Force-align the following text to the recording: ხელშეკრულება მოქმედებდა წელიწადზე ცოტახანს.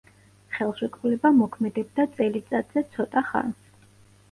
ხელშეკრულება 0.53 1.31
მოქმედებდა 1.41 2.07
წელიწადზე 2.17 2.85
ცოტახანს. 2.97 3.65